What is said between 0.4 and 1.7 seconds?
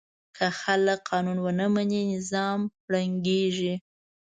خلک قانون ونه